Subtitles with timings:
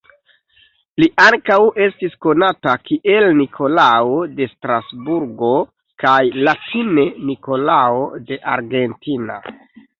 [1.01, 1.57] Li ankaŭ
[1.87, 5.53] estis konata kiel Nikolao de Strasburgo
[6.07, 6.17] kaj
[6.49, 9.41] latine Nikolao de Argentina.